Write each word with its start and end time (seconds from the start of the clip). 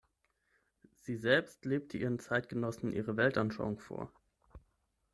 Sie 0.95 1.15
selbst 1.15 1.63
lebte 1.63 1.95
ihren 1.99 2.17
Zeitgenossen 2.17 2.91
ihre 2.91 3.17
Weltanschauung 3.17 3.77
vor. 3.77 4.11